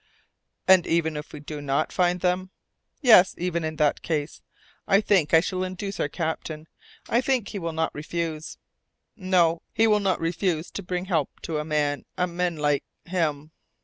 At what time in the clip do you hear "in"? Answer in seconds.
3.63-3.75